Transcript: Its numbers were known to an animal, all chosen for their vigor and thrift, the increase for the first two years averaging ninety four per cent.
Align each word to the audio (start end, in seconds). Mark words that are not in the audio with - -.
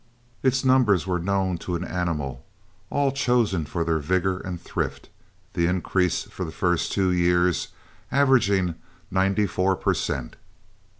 Its 0.41 0.65
numbers 0.65 1.05
were 1.05 1.19
known 1.19 1.59
to 1.59 1.75
an 1.75 1.83
animal, 1.83 2.43
all 2.89 3.11
chosen 3.11 3.67
for 3.67 3.83
their 3.83 3.99
vigor 3.99 4.39
and 4.39 4.59
thrift, 4.59 5.09
the 5.53 5.67
increase 5.67 6.23
for 6.23 6.43
the 6.43 6.51
first 6.51 6.91
two 6.91 7.11
years 7.11 7.67
averaging 8.11 8.73
ninety 9.11 9.45
four 9.45 9.75
per 9.75 9.93
cent. 9.93 10.37